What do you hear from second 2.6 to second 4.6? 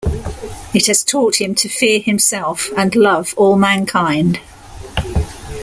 and love all mankind.